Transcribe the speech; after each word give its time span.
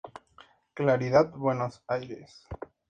Claridad, 0.73 1.29
Buenos 1.37 1.83
Aires. 1.87 2.47